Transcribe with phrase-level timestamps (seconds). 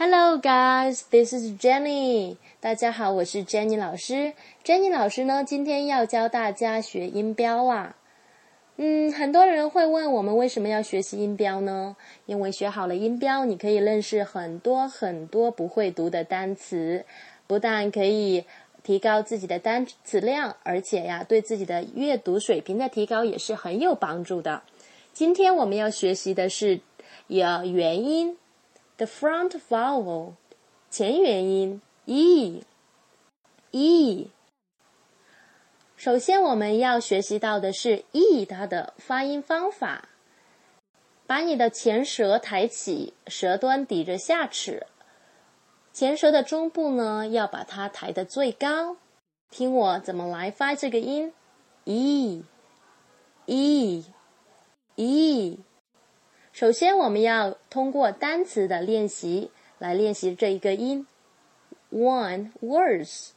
[0.00, 1.02] Hello, guys.
[1.10, 2.36] This is Jenny.
[2.60, 4.32] 大家好，我是 Jenny 老师。
[4.64, 7.96] Jenny 老师呢，今天要教大家学音标啦。
[8.76, 11.96] 嗯，很多人会问我们为什么要学习音标呢？
[12.26, 17.04] 因为学好了音标，你可以认识很多很多不会读的单词，
[17.48, 18.44] 不但可以
[18.84, 24.62] 提高自己的单词量，而且呀，对自己的阅读水平的提高也是很有帮助的。
[25.12, 26.78] 今天我们要学习的是
[27.26, 28.36] 有元音。
[28.98, 30.34] The front vowel
[30.90, 32.62] 前元音 e
[33.70, 34.30] e。
[35.96, 40.08] 首先我们要学习到的是 e 它的发音方法。
[41.26, 44.86] 把你的前舌抬起，舌端抵着下齿，
[45.92, 48.96] 前舌的中部呢要把它抬得最高。
[49.50, 51.34] 听我怎么来发这个音
[51.84, 52.42] ，e
[53.44, 54.04] e
[54.96, 55.58] e。
[56.57, 61.07] 首先，我们要通过单词的练习来练习这一个音。
[61.91, 63.31] One words: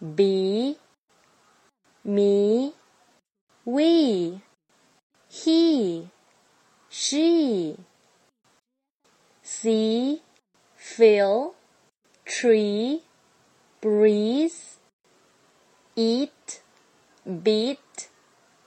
[0.00, 0.78] be,
[2.02, 2.72] me,
[3.64, 4.40] we,
[5.30, 6.08] he,
[6.88, 7.76] she,
[9.44, 10.22] see,
[10.78, 11.54] feel,
[12.24, 13.02] tree,
[13.80, 14.76] breeze,
[15.94, 16.62] eat,
[17.24, 18.08] beat,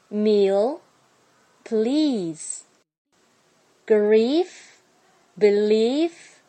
[0.09, 0.81] meal,
[1.63, 2.63] please
[3.85, 4.81] grief,
[5.37, 6.41] belief,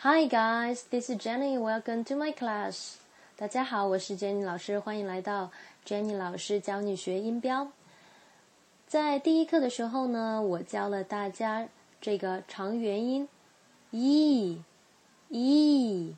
[0.00, 1.56] Hi guys, this is Jenny.
[1.56, 2.96] Welcome to my class.
[3.34, 5.50] 大家好，我是 Jenny 老师，欢迎来到
[5.86, 7.68] Jenny 老师教你学音标。
[8.86, 11.66] 在第一课的时候呢，我教了大家
[11.98, 13.26] 这个长元音
[13.90, 14.62] e
[15.30, 16.14] e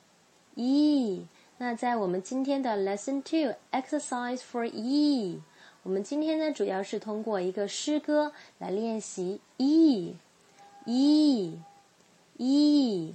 [0.57, 1.27] e。
[1.59, 5.41] 那在我们今天的 Lesson Two Exercise for E，
[5.85, 10.17] 我们今天呢主要是通过一个诗歌来练习 e
[10.85, 11.59] e
[12.39, 13.15] e。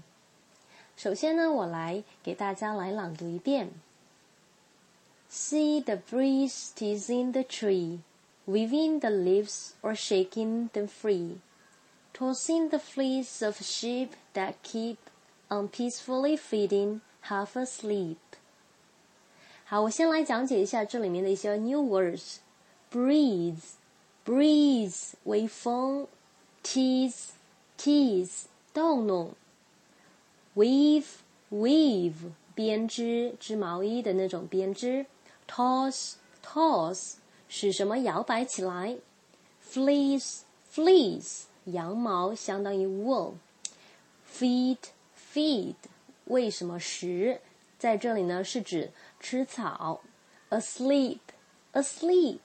[1.03, 3.71] 首先呢，我来给大家来朗读一遍。
[5.31, 8.01] See the breeze teasing the tree,
[8.47, 11.37] waving the leaves or shaking them free,
[12.15, 14.97] tossing the fleece of sheep that keep
[15.49, 18.17] on peacefully feeding, half asleep.
[19.65, 23.75] 好，我先来讲解一下这里面的一些 new words。breeze,
[24.25, 26.09] breeze 微风，
[26.65, 27.33] tease,
[27.79, 29.35] tease 逗弄。
[30.56, 31.06] Weave
[31.52, 32.14] weave
[32.54, 35.06] 编织织毛衣的那种编织
[35.48, 37.16] ，toss toss
[37.48, 38.98] 使什么摇摆起来
[39.72, 40.42] ，fleece
[40.74, 44.78] fleece 羊毛相当于 wool，feed
[45.34, 45.76] feed
[46.26, 47.40] 为什么食？
[47.80, 50.02] 在这里呢是指吃草
[50.50, 51.20] ，asleep
[51.74, 52.40] asleep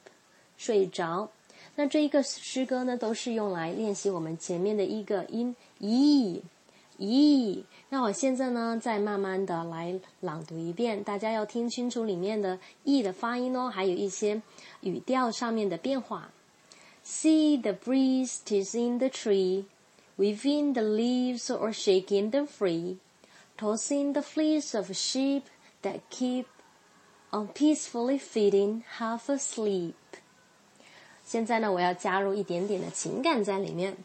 [0.56, 1.30] 睡着。
[1.76, 6.42] 那这一个诗歌呢都是用来练习我们前面的一个音 e
[6.97, 7.63] e。
[7.89, 14.41] 那我现在呢，再慢慢的来朗读一遍，大家要听清楚里面的 e 的发音哦，还有一些
[14.81, 16.31] 语调上面的变化。
[17.05, 19.65] See the breeze teasing the tree,
[20.17, 22.97] waving the leaves or shaking them free,
[23.57, 25.43] tossing the fleece of sheep
[25.81, 26.45] that keep
[27.31, 29.93] on peacefully feeding, half asleep。
[31.25, 33.97] 现在呢，我要加入一点点的情感在里面。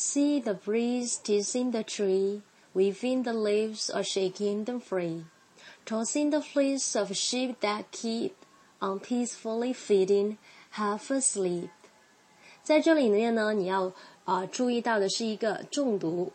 [0.00, 2.42] See the breeze teasing the tree
[2.74, 5.24] waving the leaves or shaking them free,
[5.86, 8.34] tossing the fleece of sheep that keep
[8.82, 10.36] on peacefully feeding,
[10.72, 11.70] Have a sleep。
[12.62, 16.32] 在这里面呢，你要啊注意到的是一个重读，